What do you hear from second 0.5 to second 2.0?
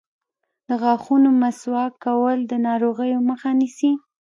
د غاښونو مسواک